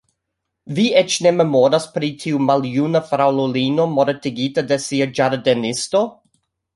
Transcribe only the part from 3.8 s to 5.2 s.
mortigita de sia